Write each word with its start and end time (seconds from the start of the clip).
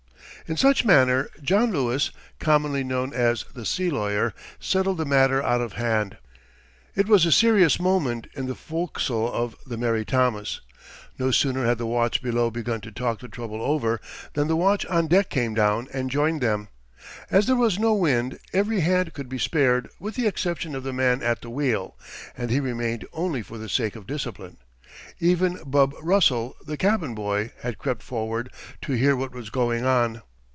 In 0.47 0.57
such 0.57 0.83
manner 0.83 1.29
John 1.41 1.71
Lewis, 1.71 2.11
commonly 2.37 2.83
known 2.83 3.13
as 3.13 3.45
the 3.53 3.63
"sea 3.63 3.89
lawyer," 3.89 4.33
settled 4.59 4.97
the 4.97 5.05
matter 5.05 5.41
out 5.41 5.61
of 5.61 5.73
hand. 5.73 6.17
It 6.93 7.07
was 7.07 7.25
a 7.25 7.31
serious 7.31 7.79
moment 7.79 8.27
in 8.33 8.47
the 8.47 8.55
forecastle 8.55 9.31
of 9.31 9.55
the 9.65 9.77
Mary 9.77 10.03
Thomas. 10.03 10.59
No 11.17 11.31
sooner 11.31 11.65
had 11.65 11.77
the 11.77 11.85
watch 11.85 12.21
below 12.21 12.51
begun 12.51 12.81
to 12.81 12.91
talk 12.91 13.19
the 13.21 13.29
trouble 13.29 13.61
over, 13.61 14.01
than 14.33 14.49
the 14.49 14.57
watch 14.57 14.85
on 14.87 15.07
deck 15.07 15.29
came 15.29 15.53
down 15.53 15.87
and 15.93 16.09
joined 16.11 16.41
them. 16.41 16.67
As 17.29 17.45
there 17.47 17.55
was 17.55 17.79
no 17.79 17.93
wind, 17.93 18.37
every 18.51 18.81
hand 18.81 19.13
could 19.13 19.29
be 19.29 19.39
spared 19.39 19.87
with 19.99 20.15
the 20.15 20.27
exception 20.27 20.75
of 20.75 20.83
the 20.83 20.91
man 20.91 21.23
at 21.23 21.39
the 21.41 21.49
wheel, 21.49 21.95
and 22.35 22.49
he 22.51 22.59
remained 22.59 23.05
only 23.13 23.41
for 23.41 23.57
the 23.57 23.69
sake 23.69 23.95
of 23.95 24.05
discipline. 24.05 24.57
Even 25.21 25.61
"Bub" 25.65 25.93
Russell, 26.01 26.57
the 26.65 26.75
cabin 26.75 27.15
boy, 27.15 27.53
had 27.61 27.77
crept 27.77 28.03
forward 28.03 28.49
to 28.81 28.91
hear 28.97 29.15
what 29.15 29.31
was 29.33 29.49
going 29.49 29.85
on. 29.85 30.21